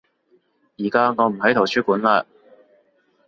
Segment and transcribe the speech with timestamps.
[0.79, 2.25] 而家我唔喺圖書館嘞